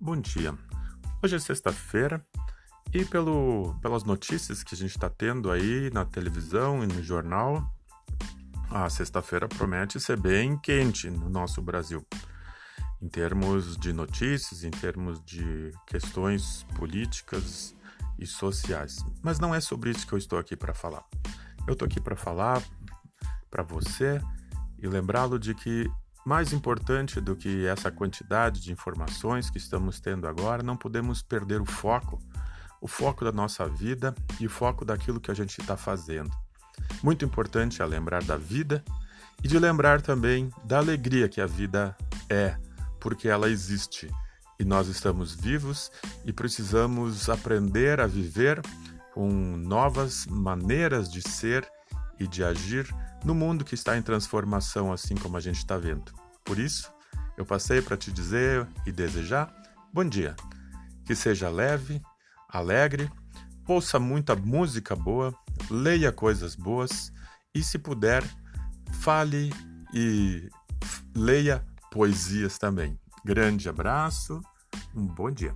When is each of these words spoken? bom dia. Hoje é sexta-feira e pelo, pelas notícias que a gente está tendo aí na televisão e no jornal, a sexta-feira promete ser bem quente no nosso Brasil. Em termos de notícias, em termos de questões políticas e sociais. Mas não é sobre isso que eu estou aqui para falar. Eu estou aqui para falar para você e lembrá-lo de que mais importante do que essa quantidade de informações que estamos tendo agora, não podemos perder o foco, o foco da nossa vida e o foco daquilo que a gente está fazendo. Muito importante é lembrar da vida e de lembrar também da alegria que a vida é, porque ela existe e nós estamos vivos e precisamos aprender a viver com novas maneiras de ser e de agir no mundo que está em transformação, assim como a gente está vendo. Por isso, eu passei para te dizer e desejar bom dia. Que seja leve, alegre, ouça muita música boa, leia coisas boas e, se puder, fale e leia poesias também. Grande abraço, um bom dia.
bom 0.00 0.16
dia. 0.16 0.56
Hoje 1.22 1.36
é 1.36 1.38
sexta-feira 1.38 2.24
e 2.92 3.04
pelo, 3.04 3.74
pelas 3.82 4.02
notícias 4.02 4.62
que 4.62 4.74
a 4.74 4.78
gente 4.78 4.92
está 4.92 5.10
tendo 5.10 5.50
aí 5.50 5.90
na 5.92 6.06
televisão 6.06 6.82
e 6.82 6.86
no 6.86 7.02
jornal, 7.02 7.70
a 8.70 8.88
sexta-feira 8.88 9.46
promete 9.46 10.00
ser 10.00 10.18
bem 10.18 10.56
quente 10.56 11.10
no 11.10 11.28
nosso 11.28 11.60
Brasil. 11.60 12.02
Em 13.02 13.08
termos 13.08 13.76
de 13.76 13.92
notícias, 13.92 14.64
em 14.64 14.70
termos 14.70 15.22
de 15.22 15.70
questões 15.86 16.64
políticas 16.76 17.76
e 18.18 18.26
sociais. 18.26 19.04
Mas 19.22 19.38
não 19.38 19.54
é 19.54 19.60
sobre 19.60 19.90
isso 19.90 20.06
que 20.06 20.14
eu 20.14 20.18
estou 20.18 20.38
aqui 20.38 20.56
para 20.56 20.72
falar. 20.72 21.04
Eu 21.66 21.74
estou 21.74 21.84
aqui 21.84 22.00
para 22.00 22.16
falar 22.16 22.62
para 23.50 23.62
você 23.62 24.18
e 24.78 24.88
lembrá-lo 24.88 25.38
de 25.38 25.54
que 25.54 25.90
mais 26.24 26.52
importante 26.52 27.20
do 27.20 27.34
que 27.34 27.66
essa 27.66 27.90
quantidade 27.90 28.60
de 28.60 28.72
informações 28.72 29.50
que 29.50 29.58
estamos 29.58 30.00
tendo 30.00 30.26
agora, 30.26 30.62
não 30.62 30.76
podemos 30.76 31.22
perder 31.22 31.60
o 31.60 31.66
foco, 31.66 32.20
o 32.80 32.88
foco 32.88 33.24
da 33.24 33.32
nossa 33.32 33.66
vida 33.66 34.14
e 34.38 34.46
o 34.46 34.50
foco 34.50 34.84
daquilo 34.84 35.20
que 35.20 35.30
a 35.30 35.34
gente 35.34 35.60
está 35.60 35.76
fazendo. 35.76 36.30
Muito 37.02 37.24
importante 37.24 37.82
é 37.82 37.86
lembrar 37.86 38.22
da 38.24 38.36
vida 38.36 38.84
e 39.42 39.48
de 39.48 39.58
lembrar 39.58 40.02
também 40.02 40.50
da 40.64 40.78
alegria 40.78 41.28
que 41.28 41.40
a 41.40 41.46
vida 41.46 41.96
é, 42.28 42.56
porque 42.98 43.28
ela 43.28 43.48
existe 43.48 44.10
e 44.58 44.64
nós 44.64 44.88
estamos 44.88 45.34
vivos 45.34 45.90
e 46.24 46.32
precisamos 46.32 47.30
aprender 47.30 47.98
a 47.98 48.06
viver 48.06 48.60
com 49.14 49.30
novas 49.56 50.26
maneiras 50.26 51.10
de 51.10 51.26
ser 51.26 51.66
e 52.20 52.28
de 52.28 52.44
agir 52.44 52.86
no 53.24 53.34
mundo 53.34 53.64
que 53.64 53.74
está 53.74 53.96
em 53.96 54.02
transformação, 54.02 54.92
assim 54.92 55.14
como 55.14 55.36
a 55.36 55.40
gente 55.40 55.56
está 55.56 55.76
vendo. 55.76 56.12
Por 56.44 56.58
isso, 56.58 56.92
eu 57.36 57.44
passei 57.44 57.80
para 57.80 57.96
te 57.96 58.12
dizer 58.12 58.68
e 58.86 58.92
desejar 58.92 59.52
bom 59.92 60.04
dia. 60.04 60.36
Que 61.04 61.14
seja 61.14 61.48
leve, 61.48 62.00
alegre, 62.48 63.10
ouça 63.66 63.98
muita 63.98 64.36
música 64.36 64.94
boa, 64.94 65.34
leia 65.70 66.12
coisas 66.12 66.54
boas 66.54 67.12
e, 67.54 67.62
se 67.62 67.78
puder, 67.78 68.22
fale 69.00 69.50
e 69.94 70.48
leia 71.16 71.64
poesias 71.90 72.58
também. 72.58 72.98
Grande 73.24 73.68
abraço, 73.68 74.40
um 74.94 75.06
bom 75.06 75.30
dia. 75.30 75.54